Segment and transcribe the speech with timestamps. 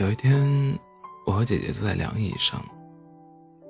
[0.00, 0.48] 有一天，
[1.26, 2.58] 我和姐姐坐在凉椅上，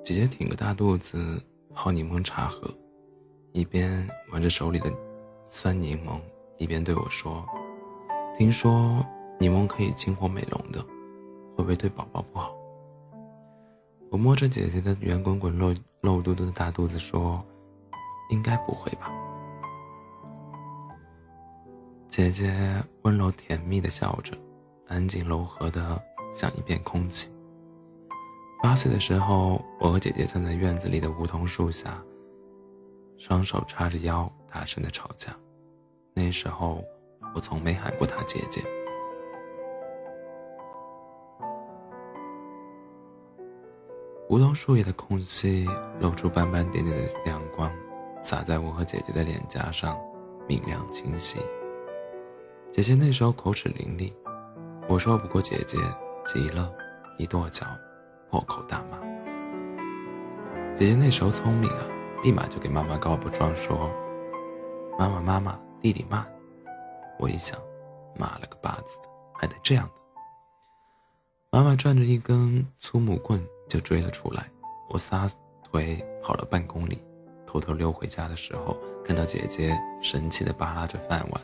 [0.01, 1.37] 姐姐挺个大肚子
[1.73, 2.73] 泡柠檬茶喝，
[3.51, 4.89] 一边玩着手里的
[5.49, 6.21] 酸柠檬，
[6.57, 7.45] 一边对我说
[8.37, 9.05] ：“听说
[9.41, 12.55] 柠檬可以清火美容的，会不会对宝宝不好？”
[14.09, 17.43] 我摸着姐姐的圆滚滚、肉肉嘟嘟的大肚子说
[18.31, 19.11] ：“应该不会吧。”
[22.07, 24.33] 姐姐温柔甜蜜的笑着，
[24.87, 26.01] 安静柔和的。
[26.33, 27.29] 像一片空气。
[28.61, 31.99] 八岁的时候，我和姐姐站在院子里的梧桐树下，
[33.17, 35.35] 双手叉着腰，大声的吵架。
[36.13, 36.83] 那时候，
[37.33, 38.61] 我从没喊过她姐姐。
[44.29, 45.67] 梧桐树叶的空隙
[45.99, 47.69] 露出斑斑点点的亮光，
[48.21, 49.99] 洒在我和姐姐的脸颊上，
[50.47, 51.39] 明亮清晰。
[52.71, 54.13] 姐姐那时候口齿伶俐，
[54.87, 55.77] 我说不过姐姐。
[56.23, 56.71] 急了，
[57.17, 57.65] 一跺脚，
[58.29, 58.97] 破口大骂。
[60.75, 61.83] 姐姐那时候聪明啊，
[62.23, 63.89] 立马就给妈妈告不状，说
[64.97, 66.65] ：“妈妈，妈妈，弟弟骂你。”
[67.19, 67.59] 我一想，
[68.15, 69.93] 骂了个巴子的，还得这样的。
[71.51, 74.49] 妈妈转着一根粗木棍就追了出来，
[74.89, 75.29] 我撒
[75.63, 77.03] 腿跑了半公里，
[77.45, 81.41] 偷偷溜回家的时候，看到姐姐神气的扒拉着饭碗，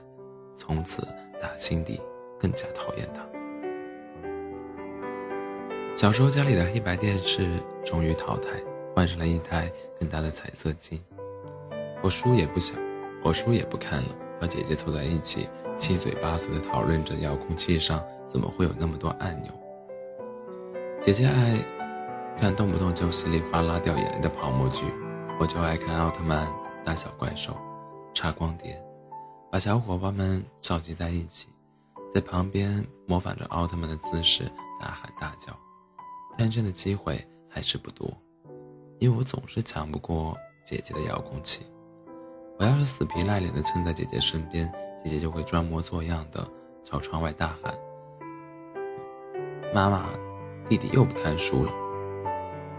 [0.55, 1.05] 从此
[1.41, 2.01] 打心底
[2.39, 3.21] 更加讨厌她。
[5.97, 8.49] 小时候家里的黑白电视终于淘汰，
[8.95, 9.67] 换上了一台
[9.99, 11.01] 更大的彩色机。
[12.03, 12.77] 我书也不想，
[13.23, 19.51] 我书也不看了，和姐姐凑在一起，七嘴八舌地讨论着遥控器上怎么会有那么多按钮。
[21.01, 21.57] 姐姐爱
[22.39, 24.85] 看动不动就稀里哗啦掉眼泪的泡沫剧，
[25.39, 26.47] 我就爱看奥特曼
[26.85, 27.57] 大小怪兽，
[28.13, 28.79] 插光碟，
[29.51, 31.47] 把小伙伴们召集在一起，
[32.13, 34.43] 在旁边模仿着奥特曼的姿势
[34.79, 35.51] 大喊大叫。
[36.37, 37.19] 但真的机会
[37.49, 38.07] 还是不多，
[38.99, 41.65] 因为我总是抢不过姐姐的遥控器。
[42.59, 44.71] 我要是死皮赖脸的蹭在姐姐身边，
[45.03, 46.47] 姐姐就会装模作样的
[46.83, 47.73] 朝窗外大喊
[49.73, 50.05] ：“妈妈，
[50.67, 51.71] 弟弟又不看书了。”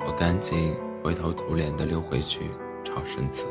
[0.07, 2.51] 我赶紧灰头土脸的溜回去
[2.85, 3.47] 抄生词。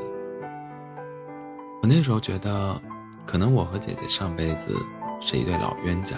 [1.82, 2.82] 我那时候觉得，
[3.26, 4.76] 可能我和姐姐上辈子
[5.20, 6.18] 是一对老冤家，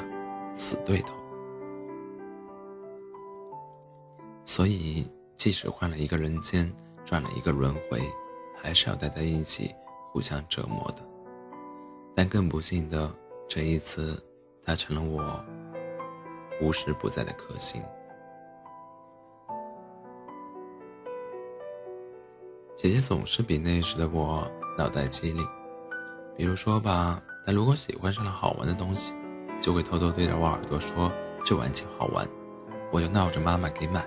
[0.56, 1.16] 死对头。
[4.50, 6.74] 所以，即使换了一个人间，
[7.06, 8.02] 转了一个轮回，
[8.60, 9.76] 还是要待在一起，
[10.12, 11.08] 互相折磨的。
[12.16, 13.14] 但更不幸的，
[13.48, 14.20] 这一次，
[14.66, 15.46] 他成了我
[16.64, 17.80] 无时不在的克星。
[22.76, 25.48] 姐姐总是比那时的我脑袋机灵。
[26.36, 29.16] 比如说吧，她如果喜欢上了好玩的东西，
[29.62, 31.12] 就会偷偷对着我耳朵说
[31.46, 32.28] ：“这玩具好玩。”
[32.92, 34.04] 我就闹着妈妈给买。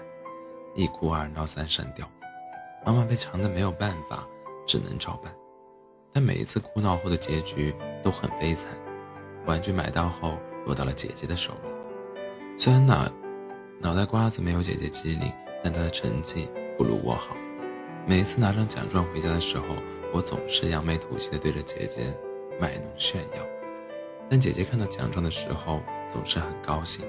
[0.74, 2.08] 一哭二闹三上吊，
[2.84, 4.26] 妈妈被强的没有办法，
[4.66, 5.32] 只能照办。
[6.12, 8.66] 但每一次哭闹后的结局都很悲惨，
[9.46, 11.68] 玩具买到后落到了姐姐的手里。
[12.58, 13.10] 虽然脑
[13.80, 15.32] 脑袋瓜子没有姐姐机灵，
[15.62, 17.36] 但她的成绩不如我好。
[18.06, 19.64] 每一次拿上奖状回家的时候，
[20.12, 22.16] 我总是扬眉吐气的对着姐姐
[22.60, 23.42] 卖弄炫耀。
[24.28, 25.80] 但姐姐看到奖状的时候，
[26.10, 27.04] 总是很高兴。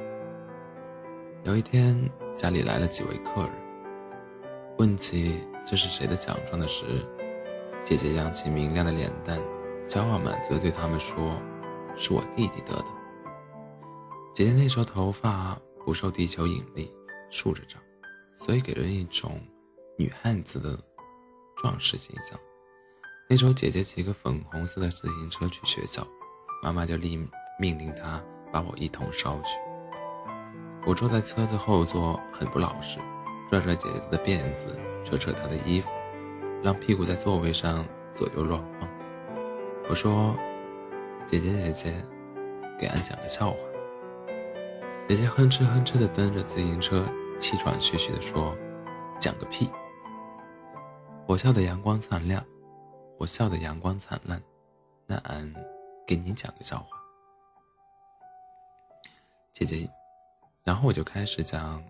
[1.44, 1.98] 有一天，
[2.36, 3.52] 家里来了几位客人，
[4.78, 6.84] 问起这是谁的奖状的时，
[7.84, 9.40] 姐姐扬起明亮的脸蛋，
[9.88, 11.38] 骄傲满足地对他们说
[11.96, 12.86] ：“是我弟弟得的。”
[14.34, 16.92] 姐姐那时候头发不受地球引力，
[17.30, 17.82] 竖着长，
[18.36, 19.40] 所以给人一种
[19.98, 20.78] 女汉子的
[21.58, 22.38] 壮实形象。
[23.30, 26.06] 那时候，姐姐骑个粉红色的自行车去学校，
[26.64, 27.16] 妈妈就立
[27.60, 28.22] 命令她
[28.52, 29.58] 把我一同捎去。
[30.86, 33.00] 我坐在车子后座，很不老实，
[33.50, 35.90] 拽拽姐姐的辫子，扯扯她的衣服，
[36.62, 38.90] 让屁股在座位上左右乱晃。
[39.88, 40.36] 我说
[41.26, 41.94] ：“姐姐姐姐，
[42.78, 43.58] 给俺讲个笑话。”
[45.08, 47.06] 姐姐哼哧哼哧地蹬着自行车，
[47.40, 48.54] 气喘吁吁地说
[49.18, 49.70] ：“讲个屁！”
[51.26, 52.46] 我笑得阳光灿烂，
[53.18, 54.42] 我笑得阳光灿烂，
[55.08, 55.54] 那俺
[56.06, 56.88] 给你讲个笑话。
[59.54, 59.90] 姐姐。
[60.64, 61.84] 然后我就开始讲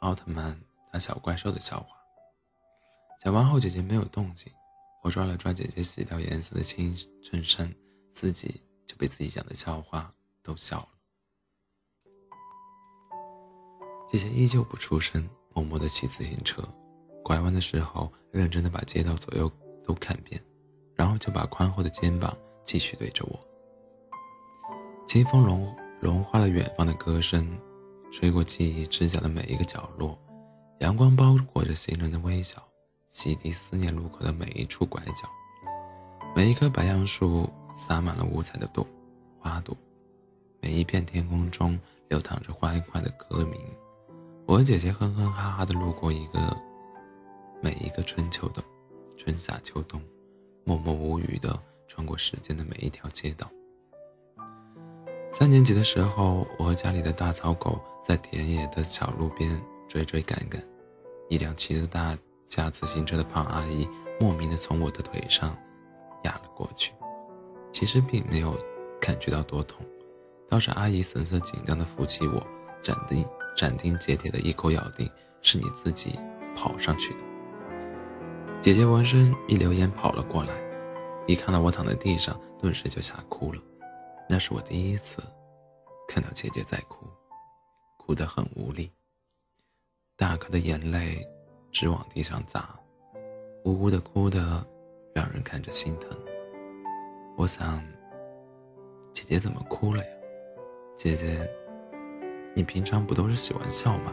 [0.00, 0.58] 奥特曼
[0.90, 1.88] 打小怪兽的笑话。
[3.20, 4.50] 讲完后，姐姐没有动静，
[5.02, 7.70] 我抓了抓姐姐洗掉颜色的青衬衫，
[8.10, 10.10] 自己就被自己讲的笑话
[10.42, 10.88] 逗笑了。
[14.08, 16.62] 姐姐依旧不出声，默默地骑自行车，
[17.22, 19.50] 拐弯的时候认真地把街道左右
[19.84, 20.42] 都看遍，
[20.94, 22.34] 然后就把宽厚的肩膀
[22.64, 23.38] 继续对着我。
[25.06, 25.76] 清风龙。
[26.00, 27.46] 融化了远方的歌声，
[28.12, 30.16] 吹过记忆直角的每一个角落，
[30.78, 32.62] 阳光包裹着行人的微笑，
[33.10, 35.28] 洗涤思念路口的每一处拐角。
[36.36, 38.86] 每一棵白杨树洒满了五彩的朵
[39.40, 39.76] 花朵，
[40.60, 41.78] 每一片天空中
[42.08, 43.60] 流淌着欢快的歌鸣。
[44.46, 46.56] 我和姐姐哼哼哈哈的路过一个
[47.60, 48.62] 每一个春秋冬，
[49.16, 50.00] 春夏秋冬，
[50.64, 53.50] 默默无语的穿过时间的每一条街道。
[55.38, 59.48] 三年级的时候，我和家里的大草狗在田野的小路边
[59.86, 60.60] 追追赶赶，
[61.28, 62.18] 一辆骑着大
[62.48, 63.88] 架自行车的胖阿姨
[64.18, 65.56] 莫名的从我的腿上
[66.24, 66.92] 压了过去。
[67.70, 68.52] 其实并没有
[69.00, 69.86] 感觉到多痛，
[70.48, 72.44] 倒是阿姨神色紧张的扶起我，
[72.82, 73.24] 斩钉
[73.56, 75.08] 斩钉截铁的一口咬定
[75.40, 76.18] 是你自己
[76.56, 77.20] 跑上去的。
[78.60, 80.52] 姐姐闻声一溜烟跑了过来，
[81.28, 83.62] 一看到我躺在地上，顿时就吓哭了。
[84.30, 85.22] 那是我第一次
[86.06, 87.06] 看到姐姐在哭，
[87.96, 88.92] 哭得很无力，
[90.16, 91.26] 大颗的眼泪
[91.72, 92.78] 直往地上砸，
[93.64, 94.62] 呜呜的哭得
[95.14, 96.10] 让人看着心疼。
[97.38, 97.82] 我想，
[99.14, 100.10] 姐姐怎么哭了呀？
[100.94, 101.50] 姐姐，
[102.54, 104.12] 你平常不都是喜欢笑吗？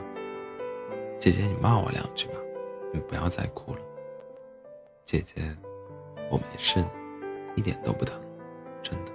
[1.19, 2.35] 姐姐，你骂我两句吧，
[2.93, 3.81] 你不要再哭了。
[5.03, 5.53] 姐姐，
[6.31, 6.89] 我没事的，
[7.57, 8.17] 一点都不疼，
[8.81, 9.11] 真的。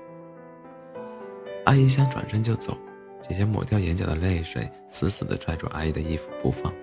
[1.71, 2.77] 阿姨想转身就走，
[3.23, 6.75] 姐姐抹掉眼角的泪水，死死地拽住阿姨的衣服不放，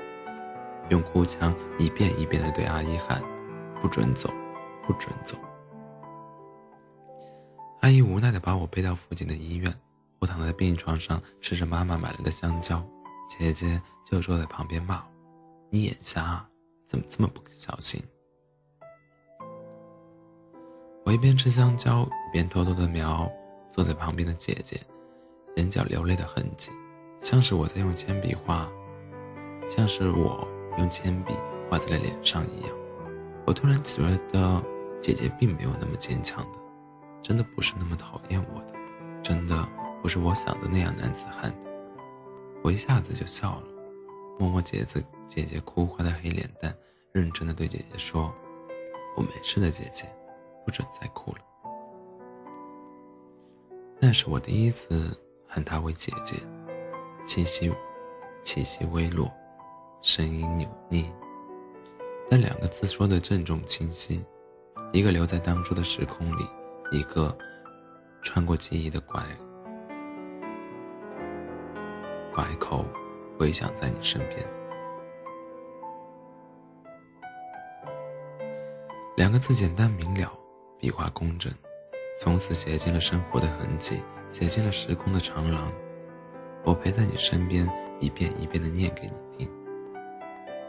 [0.88, 3.22] 用哭腔一遍一遍地对阿姨喊
[3.82, 4.30] ：“不准走，
[4.84, 5.38] 不准走。”
[7.84, 9.78] 阿姨无奈地把我背到附近的医院，
[10.20, 12.82] 我躺在病床上吃着妈妈买来的香蕉，
[13.28, 15.12] 姐姐就坐在旁边骂我
[15.70, 16.48] ：“你眼瞎，
[16.86, 18.02] 怎么这么不小心？”
[21.04, 23.30] 我一边吃香蕉，一边偷偷地瞄。
[23.72, 24.80] 坐在旁边的姐姐，
[25.56, 26.72] 眼角流泪的痕迹，
[27.22, 28.70] 像是我在用铅笔画，
[29.70, 30.48] 像是我
[30.78, 31.34] 用铅笔
[31.70, 32.70] 画在了脸上一样。
[33.46, 34.64] 我突然觉得
[35.02, 36.60] 姐姐并没有那么坚强的，
[37.22, 38.74] 真的不是那么讨厌我的，
[39.24, 39.68] 真的
[40.02, 41.72] 不是我想的那样男子汉的。
[42.64, 43.64] 我一下子就笑了，
[44.40, 46.76] 摸摸姐姐姐姐哭花的黑脸蛋，
[47.14, 48.34] 认真的对姐姐说
[49.16, 50.10] ：“我没事的，姐姐，
[50.66, 51.38] 不准再哭了。”
[54.00, 55.10] 那是我第一次
[55.48, 56.36] 喊她为姐姐，
[57.26, 57.74] 气息，
[58.44, 59.32] 气息微弱，
[60.04, 61.04] 声音扭捏，
[62.30, 64.24] 但两个字说的郑重清晰，
[64.94, 66.48] 一个留在当初的时空里，
[66.92, 67.36] 一个
[68.22, 69.24] 穿过记忆的拐
[72.36, 72.86] 拐口，
[73.40, 74.48] 回响在你身边。
[79.16, 80.32] 两个字简单明了，
[80.78, 81.52] 笔画工整。
[82.18, 85.72] 从此写进了生活的痕迹，写进了时空的长廊。
[86.64, 87.70] 我陪在你身边，
[88.00, 89.50] 一遍一遍地念给你听，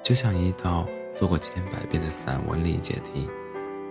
[0.02, 0.86] 就像一道
[1.16, 3.28] 做过千百遍的散文理解题，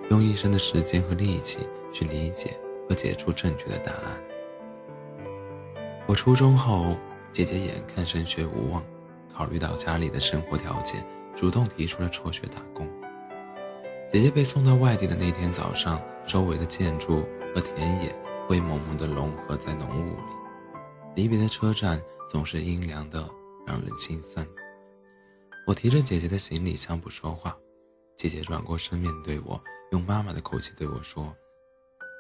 [0.10, 1.60] 用一生的时间和力气
[1.92, 2.56] 去理解
[2.88, 4.18] 和解出正确的答案。
[6.06, 6.96] 我初中后，
[7.34, 8.84] 姐姐眼看升学无望，
[9.36, 11.04] 考虑到家里的生活条件，
[11.36, 12.88] 主动提出了辍学打工。
[14.14, 17.26] 姐姐被送到外地的那天早上，周围的建筑
[17.56, 18.14] 和田野
[18.48, 20.24] 灰蒙蒙地融合在浓雾里。
[21.16, 23.28] 离别的车站总是阴凉的，
[23.66, 24.46] 让人心酸。
[25.66, 27.56] 我提着姐姐的行李箱不说话，
[28.18, 29.60] 姐姐转过身面对我，
[29.92, 31.34] 用妈妈的口气对我说：“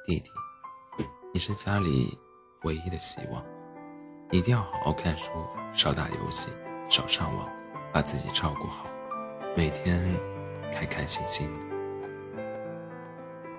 [0.07, 0.31] 弟弟，
[1.33, 2.17] 你是家里
[2.63, 3.45] 唯一的希望，
[4.31, 5.29] 一定要好好看书，
[5.73, 6.49] 少打游戏，
[6.87, 7.47] 少上网，
[7.93, 8.87] 把自己照顾好，
[9.55, 10.15] 每天
[10.71, 11.49] 开开心心。”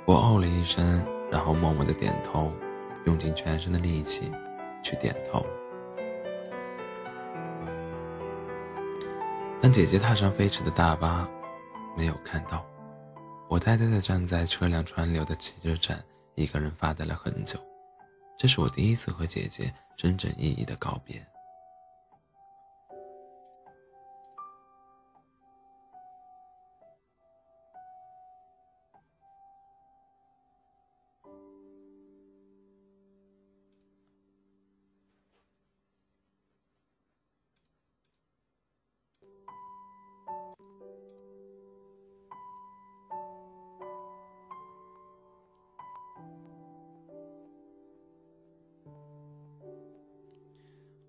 [0.08, 2.50] 我哦了一声，然后默默的点头，
[3.04, 4.32] 用尽全身的力气
[4.82, 5.44] 去点头。
[9.60, 11.28] 当姐姐踏上飞驰的大巴，
[11.94, 12.64] 没有看到，
[13.50, 16.02] 我呆呆的站在车辆川流的汽车站，
[16.36, 17.60] 一个人发呆了很久。
[18.38, 21.22] 这是我第一次和姐姐真正意义的告别。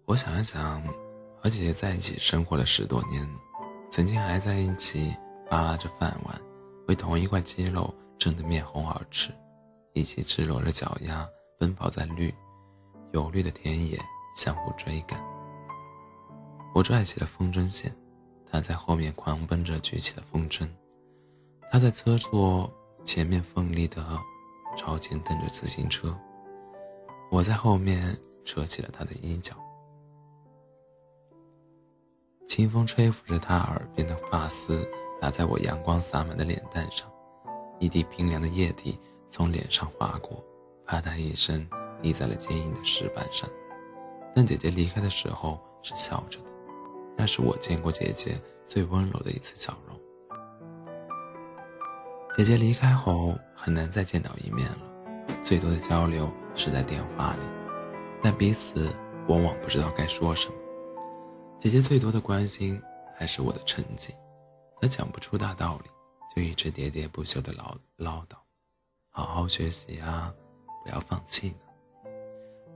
[0.10, 0.82] 我想了想，
[1.40, 3.30] 和姐姐在一起生活了十多年，
[3.92, 5.16] 曾经还在一起
[5.48, 6.42] 扒拉着饭碗，
[6.88, 9.30] 为同一块鸡肉争得面红耳赤，
[9.94, 12.34] 一起赤裸着脚丫奔跑在绿、
[13.12, 14.04] 油绿的田野，
[14.36, 15.24] 相互追赶。
[16.74, 17.96] 我拽起了风筝线，
[18.52, 20.68] 他在后面狂奔着举起了风筝。
[21.70, 22.68] 他在车座
[23.04, 24.04] 前面奋力的
[24.76, 26.18] 朝前蹬着自行车，
[27.30, 29.56] 我在后面扯起了他的衣角。
[32.50, 34.84] 清风吹拂着他耳边的发丝，
[35.22, 37.08] 打在我阳光洒满的脸蛋上，
[37.78, 40.44] 一滴冰凉的液体从脸上划过，
[40.84, 41.66] 啪嗒一声
[42.02, 43.48] 滴在了坚硬的石板上。
[44.36, 46.46] 但姐姐离开的时候是笑着的，
[47.16, 49.96] 那是我见过姐姐最温柔的一次笑容。
[52.36, 54.82] 姐姐离开后很难再见到一面了，
[55.44, 57.44] 最多的交流是在电话里，
[58.24, 58.90] 但彼此
[59.28, 60.56] 往往不知道该说什么。
[61.60, 62.82] 姐姐最多的关心
[63.14, 64.16] 还是我的成绩，
[64.80, 65.90] 她讲不出大道理，
[66.34, 68.38] 就一直喋喋不休的唠唠叨
[69.12, 70.34] ：“好好学习啊，
[70.86, 72.10] 不要放弃呢。”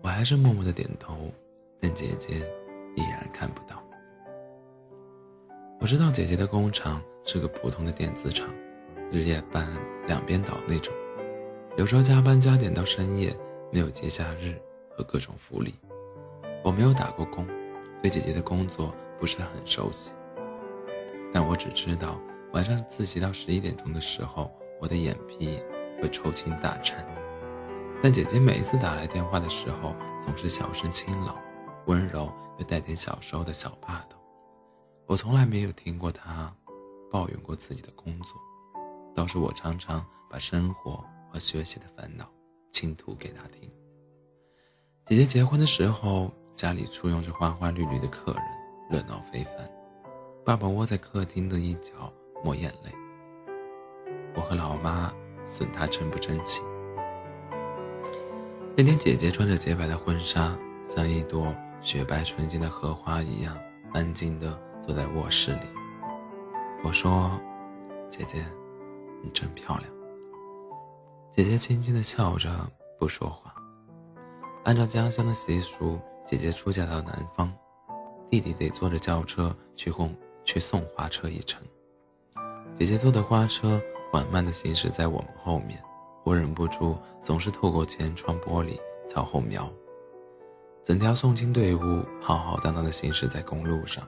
[0.03, 1.31] 我还是默默的点头，
[1.79, 2.45] 但姐姐
[2.97, 3.81] 依然看不到。
[5.79, 8.53] 我知道姐姐的工厂是个普通的电子厂。
[9.13, 9.71] 日夜班
[10.07, 10.93] 两边倒那种，
[11.77, 13.33] 有时候加班加点到深夜，
[13.71, 14.59] 没有节假日
[14.89, 15.73] 和各种福利。
[16.65, 17.47] 我没有打过工，
[18.03, 20.11] 对姐姐的工作不是很熟悉。
[21.31, 22.19] 但我只知道
[22.51, 25.57] 晚上自习到十一点钟的时候，我的眼皮
[26.01, 27.07] 会抽筋打颤。
[28.01, 31.41] 但姐姐每一次打来电话的时候，总是小声清朗，
[31.85, 34.21] 温柔又带点小时候的小霸道。
[35.07, 36.53] 我从来没有听过她
[37.09, 38.35] 抱怨过自己的工作。
[39.15, 42.29] 倒是我常常把生活和学习的烦恼
[42.69, 43.71] 倾吐给她听。
[45.05, 48.43] 姐姐结婚的时候，家里簇拥着花花绿绿的客人，
[48.89, 49.69] 热闹非凡。
[50.45, 52.11] 爸爸窝在客厅的一角
[52.43, 52.91] 抹眼泪。
[54.35, 55.13] 我和老妈
[55.45, 56.61] 损他争不争气。
[58.75, 60.57] 那天，姐姐穿着洁白的婚纱，
[60.87, 63.57] 像一朵雪白纯净的荷花一样，
[63.93, 65.67] 安静地坐在卧室里。
[66.83, 67.31] 我说
[68.09, 68.43] ：“姐姐。”
[69.25, 69.89] 你真漂亮。
[71.31, 72.49] 姐姐轻轻的笑着，
[72.99, 73.55] 不说话。
[74.65, 77.53] 按照家乡的习俗，姐姐出嫁到南方，
[78.29, 81.61] 弟弟得坐着轿车去送去送花车一程。
[82.77, 85.81] 姐姐坐的花车缓慢的行驶在我们后面，
[86.23, 89.69] 我忍不住总是透过前窗玻璃朝后瞄。
[90.83, 94.07] 整条送亲队伍浩浩荡荡的行驶在公路上，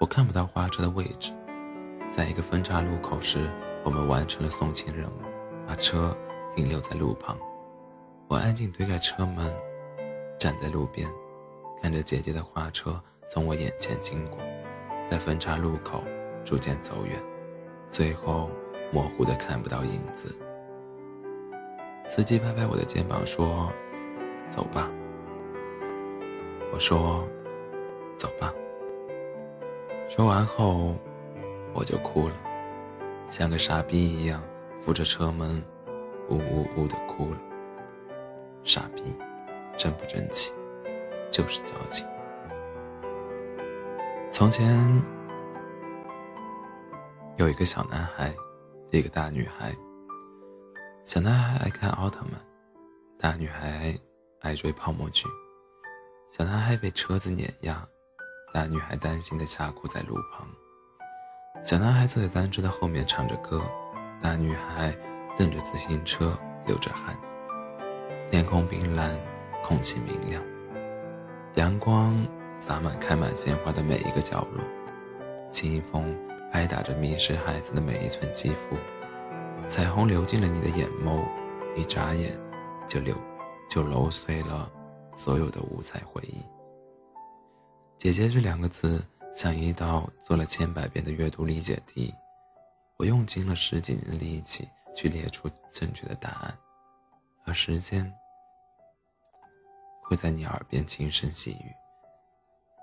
[0.00, 1.32] 我看不到花车的位置。
[2.10, 3.50] 在一个分岔路口时。
[3.84, 5.20] 我们完成了送亲任务，
[5.64, 6.12] 把车
[6.56, 7.38] 停留在路旁。
[8.26, 9.56] 我安静推开车门，
[10.40, 11.08] 站在路边，
[11.86, 14.40] 看着姐姐的花车从我眼前经过，
[15.08, 16.02] 在分岔路口
[16.44, 17.16] 逐渐走远，
[17.92, 18.50] 最后
[18.92, 20.34] 模糊的看不到影子。
[22.04, 23.72] 司机拍拍我的肩膀说
[24.50, 24.90] ：“走吧。”
[26.74, 27.24] 我说
[28.18, 28.52] ：“走吧。”
[30.10, 30.92] 说完后，
[31.72, 32.34] 我就哭了。
[33.28, 34.42] 像个傻逼一样
[34.80, 35.62] 扶着车门，
[36.30, 37.38] 呜呜呜的哭了。
[38.64, 39.14] 傻逼，
[39.76, 40.52] 真不争气，
[41.30, 42.06] 就是矫情。
[44.30, 45.02] 从前
[47.36, 48.34] 有一个小男孩，
[48.90, 49.74] 一个大女孩。
[51.04, 52.32] 小男孩爱看奥特曼，
[53.18, 53.98] 大女孩
[54.40, 55.26] 爱追泡沫剧。
[56.30, 57.86] 小男孩被车子碾压，
[58.52, 60.46] 大女孩担心的吓哭在路旁。
[61.62, 63.62] 小男孩坐在单车的后面唱着歌，
[64.20, 64.94] 大女孩
[65.38, 67.16] 蹬着自行车流着汗。
[68.30, 69.16] 天空冰蓝，
[69.62, 70.42] 空气明亮，
[71.56, 74.62] 阳光洒满开满鲜花的每一个角落，
[75.50, 76.14] 清风
[76.52, 78.76] 拍打着迷失孩子的每一寸肌肤，
[79.68, 81.22] 彩虹流进了你的眼眸，
[81.74, 82.38] 一眨眼
[82.86, 83.16] 就流
[83.68, 84.70] 就揉碎了
[85.16, 86.44] 所有的五彩回忆。
[87.98, 89.04] 姐姐这两个字。
[89.34, 92.10] 像一道做了千百遍的阅读理解题，
[92.96, 96.58] 我用尽了十几年的力气去列出正确的答案，
[97.44, 98.10] 而时间
[100.08, 101.74] 会在你耳边轻声细语。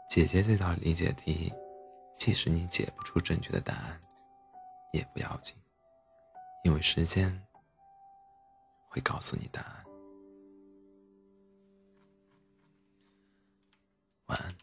[0.10, 1.52] 姐姐这道理解题
[2.18, 4.00] 即使你解不出正确的答案
[4.92, 5.56] 也不要紧
[6.64, 7.42] 因为时间
[8.88, 9.84] 会告诉你答案。
[14.28, 14.63] 晚安。